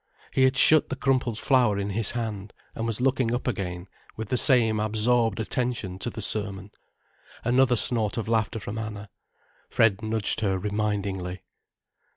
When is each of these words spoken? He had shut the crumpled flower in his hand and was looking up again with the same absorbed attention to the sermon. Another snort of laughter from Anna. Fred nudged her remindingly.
He 0.33 0.45
had 0.45 0.57
shut 0.57 0.89
the 0.89 0.95
crumpled 0.95 1.37
flower 1.37 1.77
in 1.77 1.91
his 1.91 2.09
hand 2.13 2.53
and 2.73 2.87
was 2.87 2.99
looking 2.99 3.35
up 3.35 3.47
again 3.47 3.85
with 4.17 4.29
the 4.29 4.35
same 4.35 4.79
absorbed 4.79 5.39
attention 5.39 5.99
to 5.99 6.09
the 6.09 6.23
sermon. 6.23 6.71
Another 7.43 7.75
snort 7.75 8.17
of 8.17 8.27
laughter 8.27 8.59
from 8.59 8.79
Anna. 8.79 9.11
Fred 9.69 10.01
nudged 10.01 10.39
her 10.41 10.57
remindingly. 10.57 11.43